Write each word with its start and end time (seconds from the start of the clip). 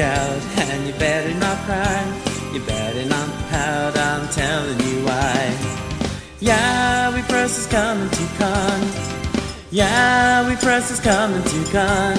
out 0.00 0.42
and 0.58 0.86
you 0.86 0.92
better 0.94 1.32
not 1.38 1.58
cry. 1.64 2.02
You 2.52 2.60
better 2.60 3.04
not 3.06 3.28
pout, 3.50 3.96
I'm 3.96 4.28
telling 4.28 4.78
you 4.80 5.04
why. 5.04 5.56
Yaoi 6.40 7.22
Press 7.28 7.58
is 7.58 7.66
coming 7.66 8.10
to 8.10 8.26
con. 8.38 8.80
Yaoi 9.70 10.60
Press 10.60 10.90
is 10.90 11.00
coming 11.00 11.42
to 11.42 11.72
con. 11.72 12.16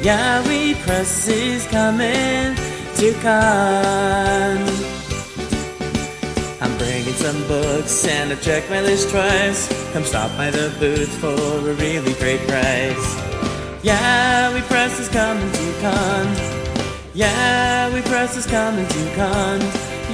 Yaoi 0.00 0.74
Press 0.82 1.28
is 1.28 1.66
coming 1.68 2.54
to 2.96 3.12
con. 3.20 4.58
I'm 6.60 6.76
bringing 6.78 7.14
some 7.14 7.40
books 7.46 8.06
and 8.06 8.32
I've 8.32 8.42
checked 8.42 8.70
my 8.70 8.80
list 8.80 9.10
twice. 9.10 9.68
Come 9.92 10.04
stop 10.04 10.30
by 10.36 10.50
the 10.50 10.74
booth 10.80 11.12
for 11.20 11.28
a 11.28 11.74
really 11.74 12.14
great 12.14 12.40
price. 12.48 13.06
Yaoi 13.82 14.62
Press 14.62 14.98
is 14.98 15.08
coming 15.08 15.52
to 15.52 15.80
con. 15.80 16.57
Yaoi 17.18 18.00
Press 18.04 18.36
is 18.36 18.46
coming 18.46 18.86
to 18.86 19.14
con. 19.16 19.58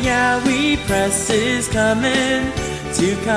Yaoi 0.02 0.78
Press 0.86 1.28
is 1.28 1.68
coming 1.68 2.50
to 2.94 3.14
con. 3.26 3.34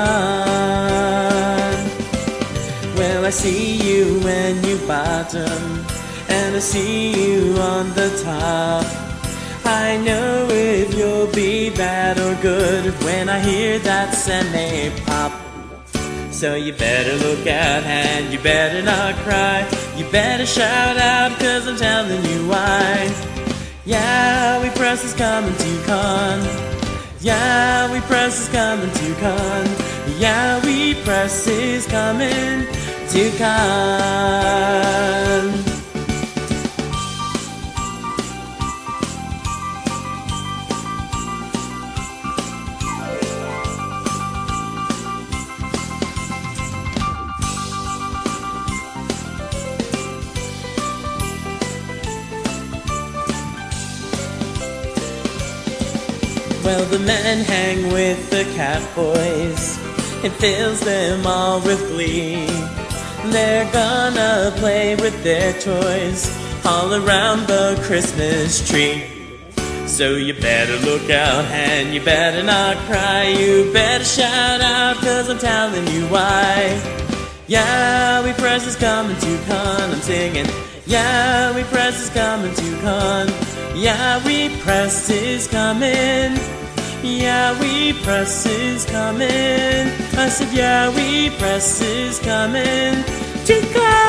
Well, 2.96 3.26
I 3.26 3.30
see 3.30 3.76
you 3.76 4.20
when 4.20 4.64
you 4.64 4.78
bottom, 4.86 5.84
and 6.30 6.56
I 6.56 6.60
see 6.60 7.12
you 7.12 7.58
on 7.58 7.90
the 7.90 8.08
top. 8.24 8.86
I 9.66 9.98
know 9.98 10.48
if 10.50 10.94
you'll 10.94 11.30
be 11.34 11.68
bad 11.68 12.18
or 12.18 12.40
good 12.40 12.86
when 13.04 13.28
I 13.28 13.38
hear 13.38 13.78
that 13.80 14.14
semi 14.14 14.98
pop. 15.04 15.32
So 16.32 16.54
you 16.54 16.72
better 16.72 17.14
look 17.16 17.46
out 17.46 17.82
and 17.84 18.32
you 18.32 18.38
better 18.38 18.80
not 18.80 19.14
cry. 19.16 19.68
You 19.94 20.10
better 20.10 20.46
shout 20.46 20.96
out 20.96 21.38
cause 21.38 21.66
I'm 21.66 21.76
telling 21.76 22.24
you 22.24 22.48
why. 22.48 23.37
Yaoi 23.88 24.70
Press 24.76 25.02
is 25.02 25.14
coming 25.14 25.56
to 25.56 25.82
con. 25.86 26.40
Yaoi 27.20 28.00
Press 28.02 28.42
is 28.42 28.48
coming 28.50 28.92
to 28.92 29.14
con. 29.14 29.88
Yeah, 30.18 30.60
we 30.64 30.94
press 31.04 31.46
is 31.46 31.86
coming 31.86 32.66
to 33.10 33.30
con. 33.38 35.17
Well, 56.68 56.84
the 56.84 56.98
men 56.98 57.38
hang 57.46 57.90
with 57.94 58.28
the 58.28 58.44
cat 58.54 58.82
boys. 58.94 59.78
It 60.22 60.32
fills 60.32 60.80
them 60.80 61.26
all 61.26 61.62
with 61.62 61.80
glee. 61.88 62.44
They're 63.32 63.72
gonna 63.72 64.52
play 64.58 64.94
with 64.94 65.24
their 65.24 65.54
toys 65.62 66.30
all 66.66 66.92
around 66.92 67.46
the 67.46 67.80
Christmas 67.84 68.68
tree. 68.68 69.02
So 69.86 70.16
you 70.16 70.34
better 70.34 70.76
look 70.84 71.08
out 71.08 71.46
and 71.46 71.94
you 71.94 72.04
better 72.04 72.42
not 72.42 72.76
cry. 72.88 73.28
You 73.28 73.72
better 73.72 74.04
shout 74.04 74.60
out 74.60 74.96
cause 74.96 75.30
I'm 75.30 75.38
telling 75.38 75.86
you 75.86 76.04
why. 76.08 76.78
Yaoi 77.48 78.36
Press 78.36 78.66
is 78.66 78.76
coming 78.76 79.16
to 79.16 79.38
con. 79.48 79.90
I'm 79.94 80.02
singing. 80.02 80.44
Yaoi 80.84 81.64
Press 81.72 81.98
is 82.02 82.10
coming 82.10 82.54
to 82.54 82.80
con. 82.82 83.58
Yeah, 83.78 84.20
we 84.26 84.48
press 84.64 85.08
is 85.08 85.46
coming. 85.46 86.57
Yeah, 87.02 87.58
we 87.60 87.92
press 88.02 88.44
is 88.44 88.84
coming. 88.84 89.28
I 90.18 90.28
said, 90.28 90.48
Yaoi 90.48 91.30
Press 91.38 91.80
is 91.80 92.18
coming 92.18 93.04
to 93.46 93.72
con. 93.72 94.07